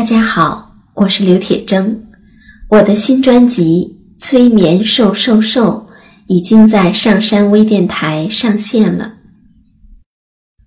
[0.00, 1.94] 大家好，我是刘铁铮。
[2.70, 5.86] 我的新专辑《催眠瘦瘦瘦》
[6.26, 9.16] 已经在上山微电台上线了，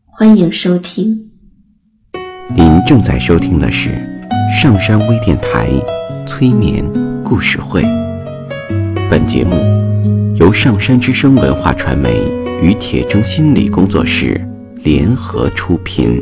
[0.06, 1.32] 欢迎收听。
[2.56, 3.90] 您正在收听的是
[4.62, 5.68] 上山微电台
[6.28, 6.86] 催眠
[7.24, 7.82] 故事会。
[9.10, 9.56] 本节目
[10.36, 12.22] 由上山之声文化传媒
[12.62, 14.40] 与铁铮心理工作室
[14.84, 16.22] 联合出品。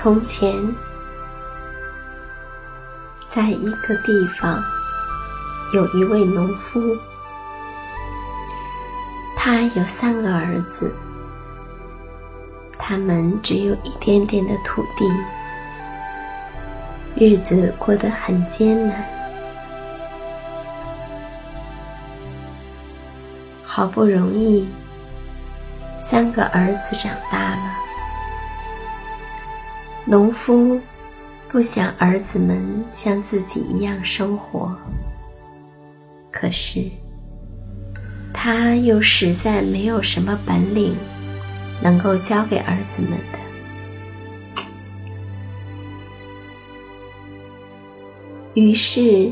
[0.00, 0.54] 从前，
[3.28, 4.62] 在一个地方，
[5.74, 6.96] 有一位农夫，
[9.36, 10.94] 他有三个儿子，
[12.78, 15.04] 他们只有一点点的土地，
[17.16, 19.04] 日子过得很艰难。
[23.64, 24.68] 好不容易，
[25.98, 27.37] 三个儿子长大。
[30.10, 30.80] 农夫
[31.50, 34.74] 不想儿子们像自己一样生活，
[36.32, 36.82] 可是
[38.32, 40.96] 他又实在没有什么本领
[41.82, 43.38] 能够教给儿子们的。
[48.54, 49.30] 于是，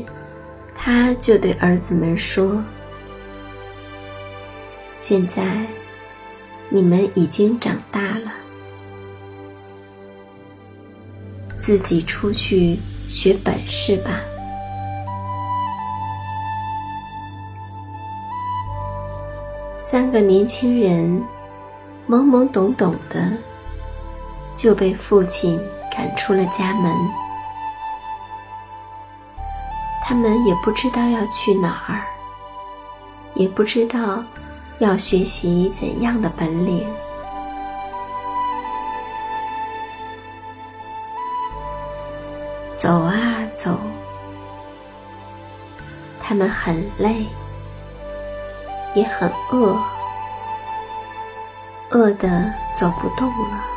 [0.75, 2.63] 他就对儿子们说
[4.95, 5.65] ：“现在
[6.69, 8.31] 你们已经长大了。”
[11.57, 14.11] 自己出去学本事吧。
[19.77, 21.23] 三个年轻人
[22.07, 23.31] 懵懵懂懂的
[24.55, 25.59] 就被父亲
[25.89, 26.93] 赶出了家门，
[30.03, 32.03] 他们也不知道要去哪儿，
[33.33, 34.23] 也不知道
[34.79, 36.85] 要学习怎样的本领。
[42.87, 43.77] 走啊走，
[46.23, 47.25] 他们很累，
[48.95, 49.77] 也很饿，
[51.89, 53.76] 饿得走不动了。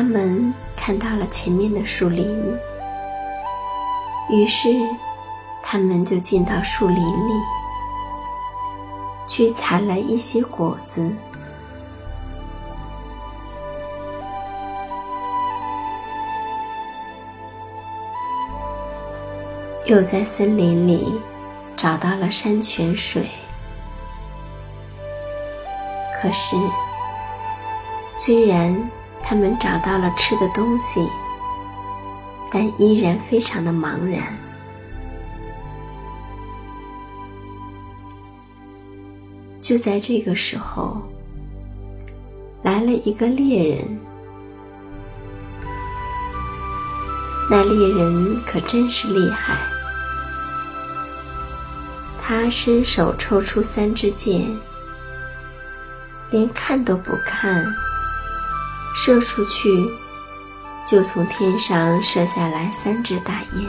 [0.00, 0.54] 他们。
[0.74, 2.58] 看到了前面的树林，
[4.30, 4.70] 于是
[5.62, 7.32] 他们就进到树林里，
[9.28, 11.14] 去采了一些果子。
[19.84, 21.20] 又在森林里
[21.76, 23.28] 找到了山泉水。
[26.22, 26.56] 可是，
[28.16, 28.90] 虽然
[29.30, 31.08] 他们找到了吃的东西，
[32.50, 34.24] 但依然非常的茫然。
[39.60, 41.00] 就在这个时候，
[42.64, 44.00] 来了一个猎人。
[47.48, 49.56] 那猎人可真是厉害，
[52.20, 54.44] 他伸手抽出三支箭。
[56.32, 57.64] 连看都不看，
[59.02, 59.90] 射出去，
[60.84, 63.66] 就从天上射下来三只大雁。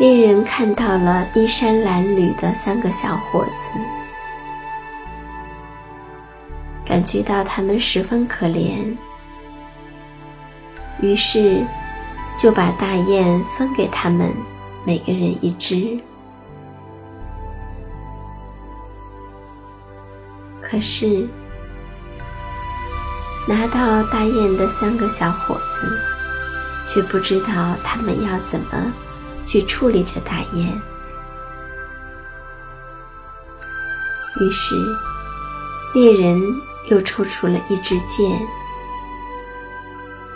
[0.00, 3.70] 猎人看到了衣衫褴褛的三个小伙子，
[6.84, 8.92] 感觉到他们十分可怜，
[11.00, 11.64] 于是
[12.36, 14.34] 就把大雁分给他们，
[14.84, 15.96] 每个人一只。
[20.68, 21.28] 可是，
[23.46, 25.96] 拿到大雁的三个小伙子，
[26.88, 28.92] 却不知道他们要怎么
[29.46, 30.82] 去处理这大雁。
[34.40, 34.74] 于是，
[35.94, 36.42] 猎人
[36.90, 38.28] 又抽出了一支箭，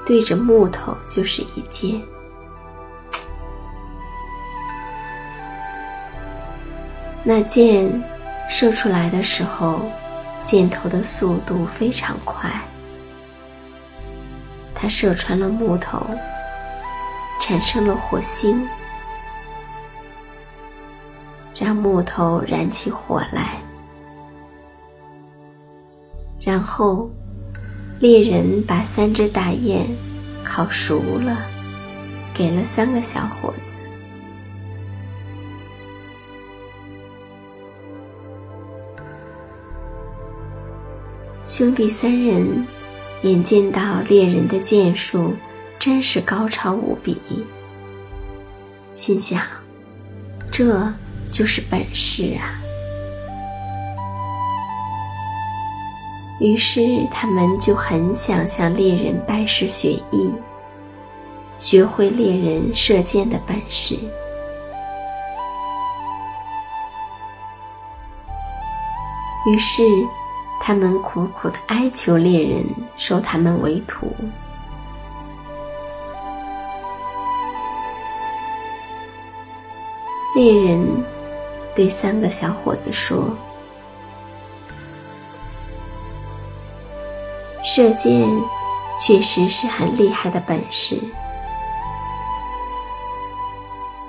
[0.07, 2.01] 对着木头就是一箭。
[7.25, 8.03] 那箭
[8.49, 9.91] 射出来的时候。
[10.45, 12.51] 箭头的速度非常快，
[14.75, 16.05] 它射穿了木头，
[17.41, 18.67] 产生了火星，
[21.57, 23.61] 让木头燃起火来。
[26.41, 27.09] 然后，
[28.01, 29.87] 猎人把三只大雁
[30.43, 31.37] 烤熟了，
[32.35, 33.75] 给了三个小伙子。
[41.61, 42.67] 兄弟三人
[43.21, 45.35] 眼见到猎人的剑术
[45.79, 47.21] 真是高超无比，
[48.95, 49.43] 心想：
[50.51, 50.91] 这
[51.31, 52.57] 就是本事啊！
[56.41, 56.81] 于是
[57.13, 60.33] 他们就很想向猎人拜师学艺，
[61.59, 63.97] 学会猎人射箭的本事。
[69.47, 69.83] 于是。
[70.63, 72.63] 他们苦苦的哀求猎人
[72.97, 74.15] 收他们为徒。
[80.37, 80.87] 猎人
[81.75, 83.37] 对三个小伙子说
[87.65, 88.29] ：“射箭
[89.05, 90.97] 确实是很厉害的本事，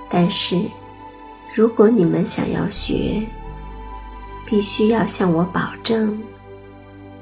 [0.09, 0.61] 但是
[1.55, 3.23] 如果你们想要学，
[4.45, 6.21] 必须要向我保证。”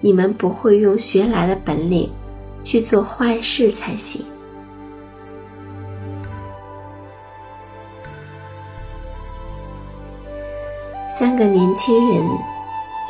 [0.01, 2.11] 你们不会用学来的本领
[2.63, 4.25] 去做坏事才行。
[11.09, 12.25] 三个年轻人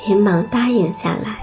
[0.08, 1.38] 连忙答应下来。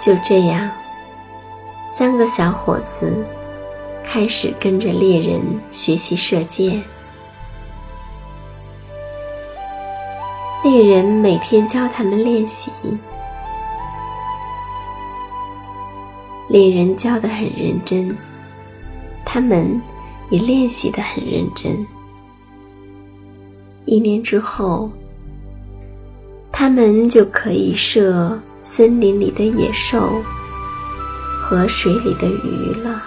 [0.00, 0.70] 就这样，
[1.90, 3.26] 三个小伙子。
[4.06, 6.82] 开始跟着猎人学习射箭。
[10.64, 12.70] 猎人每天教他们练习，
[16.48, 18.16] 猎人教的很认真，
[19.24, 19.80] 他们
[20.30, 21.86] 也练习的很认真。
[23.84, 24.90] 一年之后，
[26.50, 30.20] 他们就可以射森林里的野兽
[31.42, 33.02] 和水里的鱼了。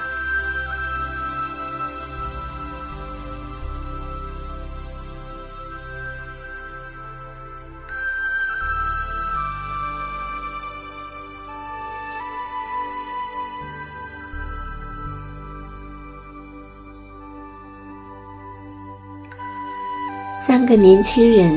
[20.70, 21.52] 个年轻人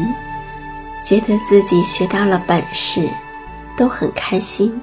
[1.05, 3.07] 觉得自己学到了本事，
[3.77, 4.81] 都很开心。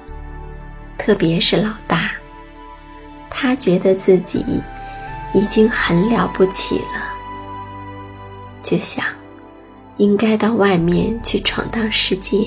[0.96, 2.12] 特别是老大，
[3.28, 4.62] 他觉得自己
[5.32, 7.02] 已经很了不起了，
[8.62, 9.04] 就想
[9.96, 12.38] 应该到外面去闯荡世界。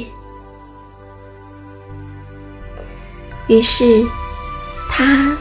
[3.47, 4.05] 于是，
[4.89, 5.35] 他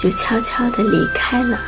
[0.00, 1.58] 就悄悄地离开了。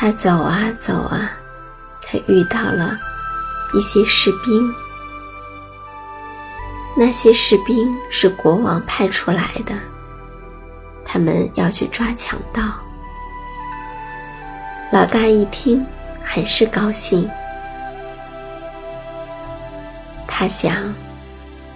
[0.00, 1.32] 他走啊走啊，
[2.00, 2.96] 他遇到了
[3.74, 4.72] 一些士兵。
[6.96, 9.74] 那些士兵是国王派出来的，
[11.04, 12.62] 他们要去抓强盗。
[14.92, 15.84] 老大一听，
[16.22, 17.28] 很是高兴。
[20.28, 20.94] 他想，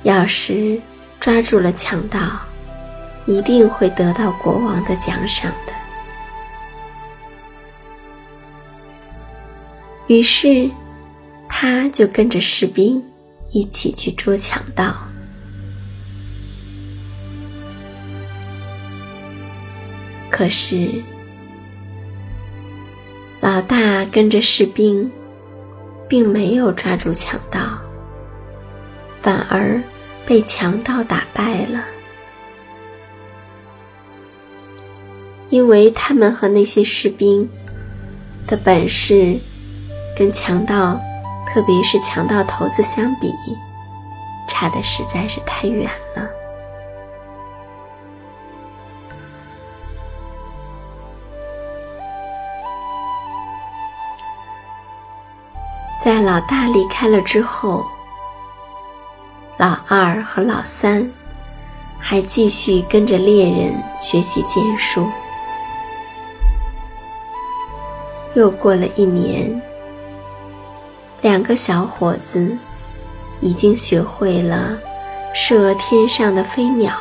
[0.05, 0.81] 要是
[1.19, 2.21] 抓住了强盗，
[3.27, 5.72] 一定会得到国王的奖赏的。
[10.13, 10.69] 于是，
[11.49, 13.03] 他就跟着士兵
[13.51, 14.95] 一起去捉强盗。
[20.29, 20.91] 可是，
[23.41, 25.11] 老大跟着士兵，
[26.07, 27.81] 并没有抓住强盗，
[29.23, 29.83] 反而
[30.27, 31.83] 被强盗打败了。
[35.49, 37.49] 因为他们和那些士兵
[38.47, 39.39] 的本事，
[40.17, 41.01] 跟强盗，
[41.47, 43.35] 特别是强盗头子相比，
[44.47, 46.29] 差的实在是太远了。
[56.01, 57.85] 在老大离开了之后，
[59.57, 61.09] 老二和老三
[61.99, 65.09] 还继续跟着猎人学习剑术。
[68.35, 69.63] 又过了一年，
[71.23, 72.59] 两个小伙子
[73.41, 74.77] 已经学会了
[75.33, 76.93] 射天上的飞鸟，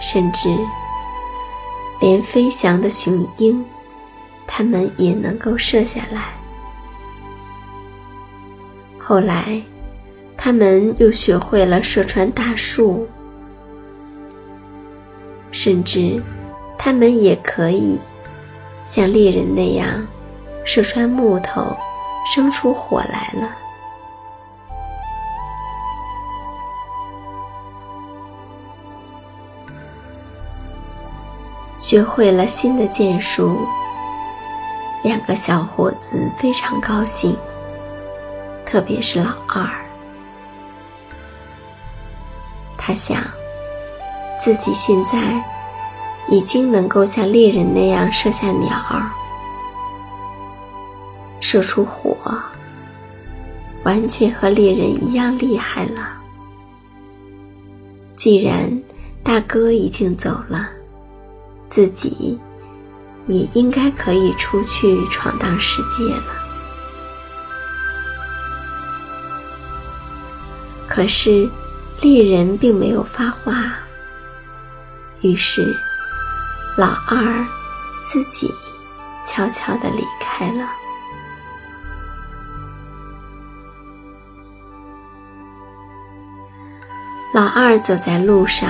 [0.00, 0.48] 甚至
[2.00, 3.64] 连飞翔的雄鹰，
[4.44, 6.24] 他们也能够射下来。
[8.98, 9.62] 后来，
[10.36, 13.08] 他们又学会了射穿大树，
[15.52, 16.20] 甚至，
[16.76, 17.98] 他们也可以
[18.84, 20.06] 像猎人那样
[20.64, 21.74] 射穿木头，
[22.34, 23.48] 生出火来了。
[31.78, 33.66] 学会了新的剑术，
[35.02, 37.34] 两个小伙子非常高兴。
[38.66, 39.66] 特别是老二，
[42.76, 43.22] 他想，
[44.38, 45.42] 自己现在
[46.28, 49.10] 已经能够像猎人那样射下鸟儿，
[51.40, 52.16] 射出火，
[53.84, 56.16] 完全和猎人一样厉害了。
[58.16, 58.70] 既然
[59.22, 60.68] 大哥已经走了，
[61.68, 62.38] 自己
[63.26, 66.24] 也应该可以出去闯荡世界了。
[70.88, 71.48] 可是，
[72.00, 73.76] 猎人并没有发话。
[75.20, 75.72] 于是，
[76.76, 77.46] 老二
[78.04, 78.50] 自己
[79.26, 80.68] 悄悄地离开了。
[87.38, 88.68] 老二走在路上，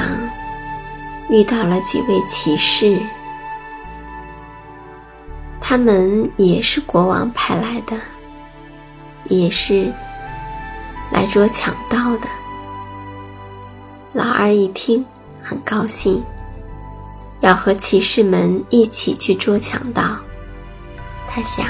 [1.30, 3.00] 遇到了几位骑士，
[5.58, 7.96] 他们也是国王派来的，
[9.24, 9.90] 也是。
[11.10, 12.28] 来捉强盗的，
[14.12, 15.02] 老二一听
[15.40, 16.22] 很高兴，
[17.40, 20.02] 要和骑士们一起去捉强盗。
[21.26, 21.64] 他想，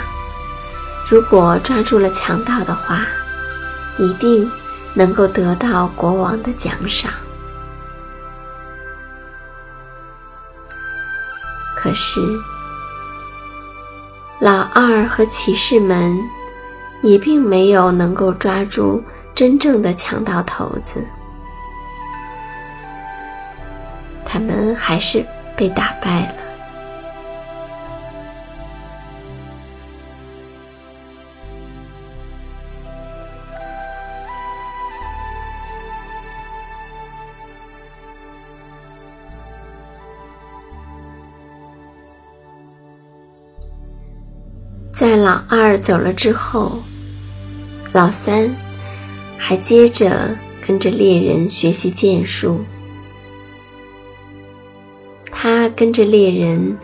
[1.09, 3.07] 如果抓住了强盗的话，
[4.01, 4.51] 一定
[4.95, 7.13] 能够得到国王的奖赏。
[11.77, 12.21] 可是，
[14.41, 16.17] 老二和骑士们
[17.03, 19.03] 也并没有能够抓住。
[19.35, 21.07] 真正的强盗头子，
[24.25, 25.25] 他们还是
[25.57, 26.38] 被打败了。
[45.11, 46.83] 在老二走了之后，
[47.93, 48.55] 老三。
[49.39, 52.63] 还接着跟着猎人学习剑术，
[55.31, 56.77] 他跟着猎人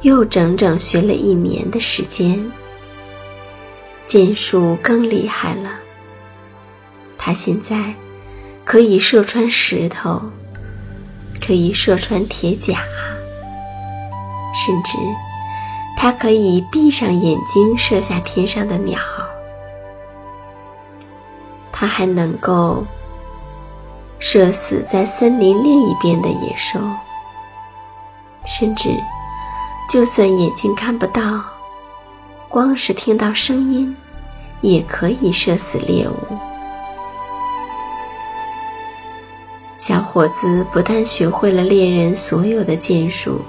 [0.00, 2.50] 又整整学了一年的时间，
[4.08, 5.70] 剑术更厉害了。
[7.16, 7.94] 他现在
[8.64, 10.20] 可以射穿石头，
[11.40, 12.82] 可以射穿铁甲，
[14.66, 14.98] 甚至
[16.00, 19.00] 他可以闭上眼睛射下天上的鸟。
[21.72, 22.84] 他还能够
[24.20, 26.78] 射死在森林另一边的野兽，
[28.46, 28.88] 甚至
[29.90, 31.44] 就算眼睛看不到，
[32.48, 33.96] 光是听到声音，
[34.60, 36.38] 也可以射死猎物。
[39.76, 43.40] 小伙子不但学会了猎人所有的剑术，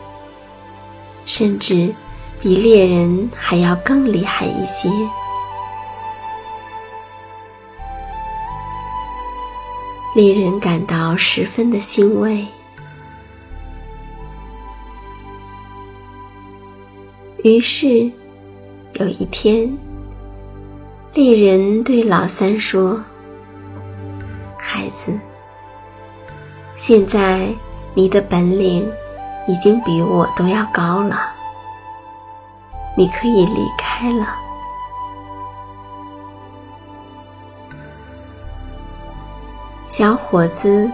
[1.25, 1.93] 甚至
[2.41, 4.89] 比猎人还要更厉害一些。
[10.15, 12.45] 猎人感到十分的欣慰。
[17.43, 18.11] 于是，
[18.93, 19.77] 有一天，
[21.13, 23.01] 猎人对老三说
[24.59, 25.17] ：“孩子，
[26.75, 27.47] 现在
[27.93, 28.89] 你的本领
[29.47, 31.33] 已经比我都要高了，
[32.95, 34.27] 你可以离开了。”
[39.87, 40.89] 小伙子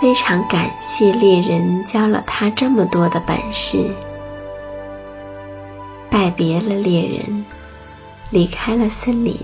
[0.00, 3.90] 非常感谢猎人教了他这么多的本事。
[6.10, 7.46] 拜别了猎人，
[8.30, 9.38] 离开了森林。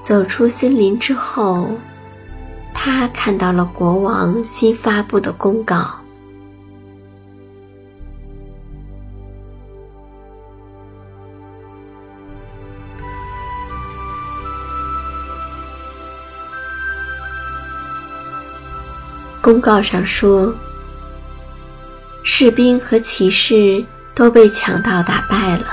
[0.00, 1.68] 走出森林之后，
[2.80, 5.84] 他看到了国王新发布的公告。
[19.42, 20.54] 公告上说，
[22.22, 25.66] 士兵和骑士都被强盗打败了。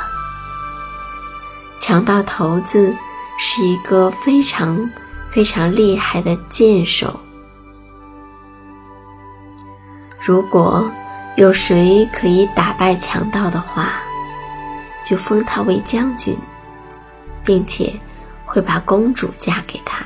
[1.77, 2.91] 强盗头子
[3.37, 4.89] 是一个非常
[5.35, 7.19] 非常厉害的剑手。
[10.17, 10.89] 如果
[11.35, 13.99] 有谁可以打败强盗的话，
[15.05, 16.37] 就封他为将军，
[17.43, 17.91] 并且
[18.45, 20.05] 会把公主嫁给他。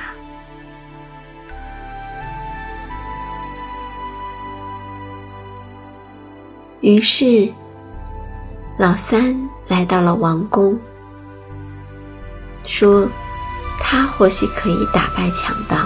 [6.80, 7.48] 于是，
[8.76, 10.76] 老三来到了王宫，
[12.64, 13.08] 说
[13.80, 15.76] ：“他或许可以打败强盗。”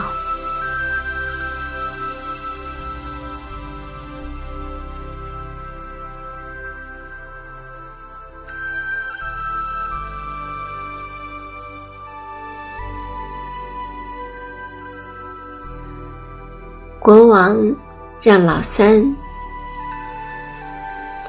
[17.00, 17.56] 国王
[18.20, 19.24] 让老三。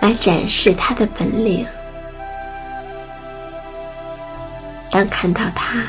[0.06, 1.66] 来展示他的本领。
[4.92, 5.84] 当看到他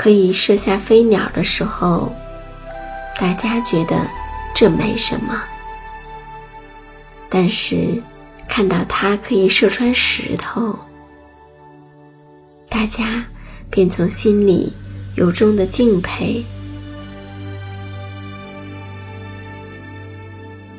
[0.00, 2.10] 可以射下飞鸟的时候，
[3.20, 4.08] 大家觉得
[4.54, 5.34] 这没什么；
[7.28, 8.02] 但是
[8.48, 10.74] 看到它可以射穿石头，
[12.70, 13.26] 大家
[13.68, 14.74] 便从心里
[15.16, 16.42] 由衷的敬佩。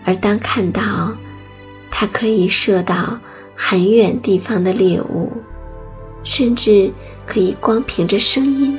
[0.03, 1.15] 而当看到，
[1.91, 3.19] 它可以射到
[3.55, 5.31] 很远地方的猎物，
[6.23, 6.91] 甚至
[7.27, 8.75] 可以光凭着声音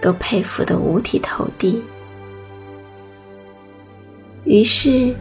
[0.00, 1.84] 都佩服得五体投地。
[4.44, 5.14] 于是，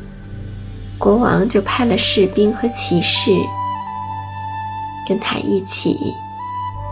[0.97, 3.31] 国王就派了士兵和骑士
[5.07, 5.95] 跟他一起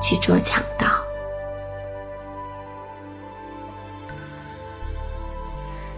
[0.01, 0.87] 去捉强盗。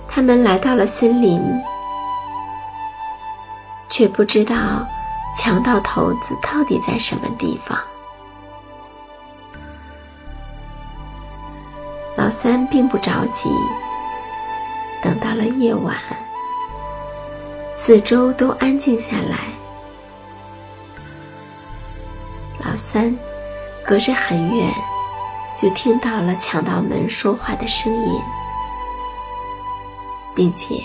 [0.07, 1.41] 他们来到了森林。
[3.91, 4.87] 却不知道
[5.35, 7.77] 强盗头子到底在什么地方。
[12.29, 13.49] 老三并不着急，
[15.01, 15.95] 等到了夜晚，
[17.73, 19.47] 四周都安静下来，
[22.63, 23.17] 老三
[23.83, 24.71] 隔着很远
[25.59, 28.21] 就听到了强盗们说话的声音，
[30.35, 30.75] 并且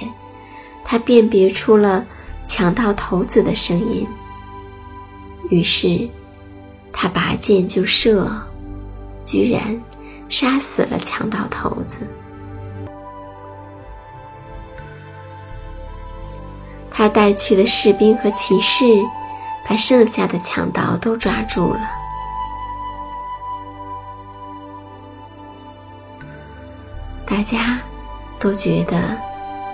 [0.83, 2.07] 他辨别出了。
[2.47, 4.07] 强盗头子的声音。
[5.51, 6.09] 于是，
[6.91, 8.31] 他拔剑就射，
[9.27, 9.79] 居然
[10.37, 11.99] 杀死了强盗头子。
[16.91, 18.85] 他带去的士兵和骑士，
[19.65, 21.89] 把剩下的强盗都抓住了。
[27.25, 27.79] 大家
[28.41, 29.17] 都觉得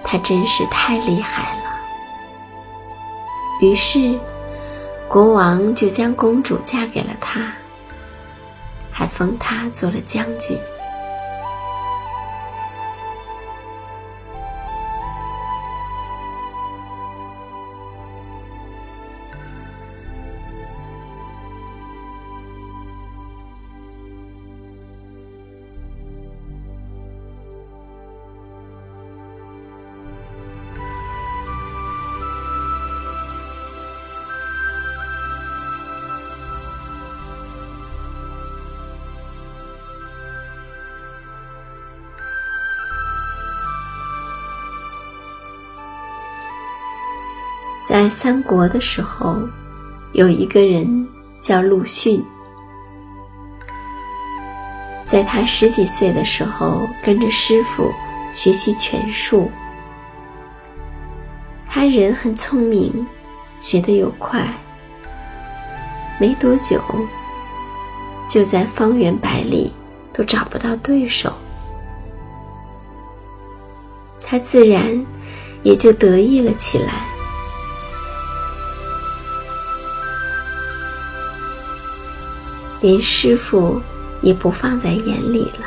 [0.04, 1.80] 他真是太厉害了。
[3.62, 4.20] 于是，
[5.08, 7.50] 国王就将公主嫁给了他，
[9.00, 10.58] 还封他做了将军。
[47.86, 49.36] 在三国的时候，
[50.12, 51.08] 有一个人
[51.40, 52.24] 叫陆逊。
[55.08, 57.92] 在他十几岁的时候，跟着师傅
[58.32, 59.50] 学习拳术。
[61.68, 63.06] 他人很聪明，
[63.58, 64.46] 学得又快。
[66.20, 66.80] 没多久，
[68.28, 69.72] 就在方圆百里
[70.12, 71.32] 都找不到对手。
[74.22, 75.04] 他自然
[75.64, 77.04] 也就得意了起来，
[82.80, 83.80] 连师傅。
[84.22, 85.66] 也不放在眼里了。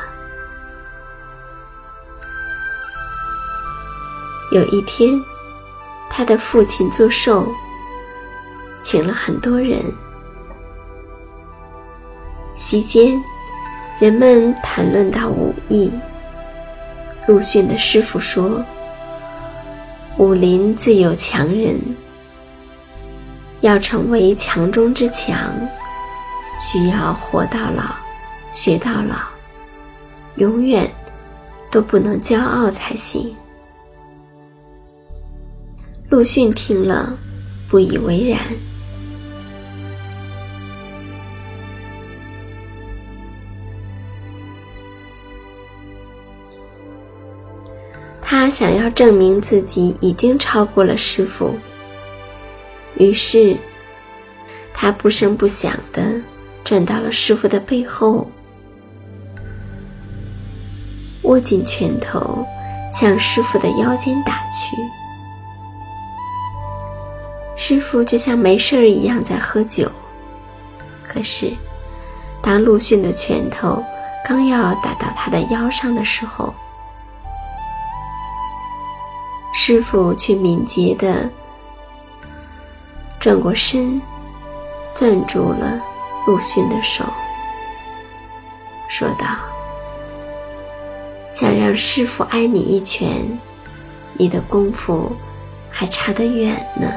[4.51, 5.19] 有一天，
[6.09, 7.47] 他的父亲做寿，
[8.83, 9.79] 请了很多人。
[12.53, 13.19] 席间，
[13.99, 15.91] 人们谈论到武艺。
[17.27, 18.63] 陆逊的师傅说
[20.17, 21.79] ：“武林自有强人，
[23.61, 25.39] 要成为强中之强，
[26.59, 27.83] 需要活到老。”
[28.53, 29.15] 学到老，
[30.35, 30.87] 永远
[31.71, 33.35] 都不能骄傲才行。
[36.07, 37.17] 陆逊听了，
[37.67, 38.39] 不以为然。
[48.21, 51.57] 他想要证明自己已经超过了师傅，
[52.99, 53.57] 于是
[54.75, 56.21] 他不声不响的
[56.73, 58.27] 转到了师傅的背后。
[61.21, 62.43] 握紧拳头，
[62.91, 64.75] 向师傅的腰间打去。
[67.55, 69.87] 师傅就像没事儿一样在喝酒。
[71.07, 71.53] 可是，
[72.41, 73.83] 当陆逊的拳头
[74.25, 76.51] 刚要打到他的腰上的时候，
[79.53, 81.29] 师傅却敏捷的
[83.19, 84.01] 转过身，
[84.95, 85.79] 攥住了
[86.25, 87.03] 陆逊的手，
[88.87, 89.25] 说道。
[91.31, 93.09] 想让师傅挨你一拳，
[94.13, 95.11] 你的功夫
[95.69, 96.87] 还差得远呢。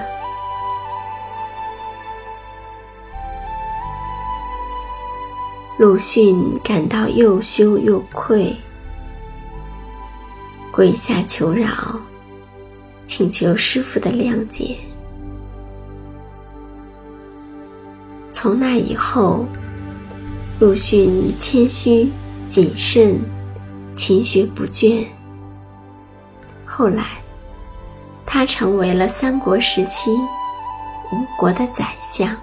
[5.79, 8.55] 鲁迅感到又羞又愧，
[10.71, 11.69] 跪下求饶，
[13.07, 14.77] 请求师傅的谅解。
[18.47, 19.45] 从那以后，
[20.61, 22.13] 鲁迅谦虚
[22.47, 23.21] 谨慎。
[23.97, 25.05] 勤学不倦。
[26.65, 27.05] 后来，
[28.25, 30.13] 他成为了三国时期
[31.11, 32.37] 吴国的宰相。